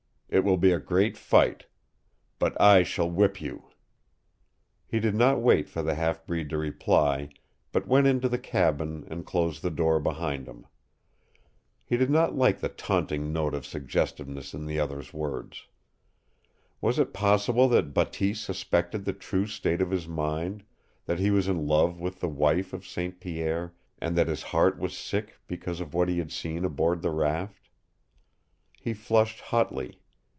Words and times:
It 0.33 0.45
will 0.45 0.55
be 0.55 0.71
a 0.71 0.79
great 0.79 1.17
fight. 1.17 1.65
But 2.39 2.55
I 2.57 2.83
shall 2.83 3.11
whip 3.11 3.41
you!" 3.41 3.65
He 4.87 5.01
did 5.01 5.13
not 5.13 5.41
wait 5.41 5.67
for 5.67 5.81
the 5.83 5.95
half 5.95 6.25
breed 6.25 6.49
to 6.51 6.57
reply, 6.57 7.27
but 7.73 7.85
went 7.85 8.07
into 8.07 8.29
the 8.29 8.37
cabin 8.39 9.03
and 9.09 9.25
closed 9.25 9.61
the 9.61 9.69
door 9.69 9.99
behind 9.99 10.47
him. 10.47 10.67
He 11.83 11.97
did 11.97 12.09
not 12.09 12.33
like 12.33 12.61
the 12.61 12.69
taunting 12.69 13.33
note 13.33 13.53
of 13.53 13.65
suggestiveness 13.65 14.53
in 14.53 14.65
the 14.67 14.79
other's 14.79 15.13
words. 15.13 15.67
Was 16.79 16.97
it 16.97 17.11
possible 17.11 17.67
that 17.67 17.93
Bateese 17.93 18.39
suspected 18.39 19.03
the 19.03 19.11
true 19.11 19.45
state 19.47 19.81
of 19.81 19.91
his 19.91 20.07
mind, 20.07 20.63
that 21.07 21.19
he 21.19 21.29
was 21.29 21.49
in 21.49 21.67
love 21.67 21.99
with 21.99 22.21
the 22.21 22.29
wife 22.29 22.71
of 22.71 22.87
St. 22.87 23.19
Pierre, 23.19 23.73
and 23.99 24.17
that 24.17 24.29
his 24.29 24.43
heart 24.43 24.79
was 24.79 24.95
sick 24.97 25.39
because 25.49 25.81
of 25.81 25.93
what 25.93 26.07
he 26.07 26.19
had 26.19 26.31
seen 26.31 26.63
aboard 26.63 27.01
the 27.01 27.11
raft? 27.11 27.67
He 28.79 28.93
flushed 28.93 29.41
hotly. 29.41 29.97